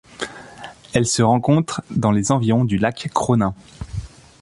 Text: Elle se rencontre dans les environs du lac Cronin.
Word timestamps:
Elle 0.95 1.05
se 1.05 1.21
rencontre 1.21 1.83
dans 1.91 2.11
les 2.11 2.31
environs 2.31 2.65
du 2.65 2.79
lac 2.79 3.11
Cronin. 3.13 3.53